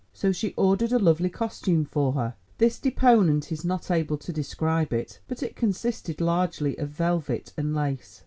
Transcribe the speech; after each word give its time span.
So 0.13 0.31
she 0.31 0.55
ordered 0.57 0.91
a 0.93 0.97
lovely 0.97 1.29
costume 1.29 1.85
for 1.85 2.13
her—this 2.13 2.79
deponent 2.79 3.51
is 3.51 3.63
not 3.63 3.91
able 3.91 4.17
to 4.17 4.33
describe 4.33 4.93
it, 4.93 5.19
but 5.27 5.43
it 5.43 5.55
consisted 5.55 6.19
largely 6.19 6.75
of 6.79 6.89
velvet 6.89 7.53
and 7.55 7.75
lace. 7.75 8.19